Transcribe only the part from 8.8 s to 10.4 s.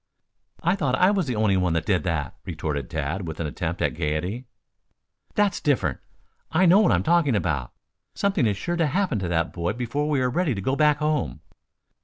happen to that boy before we are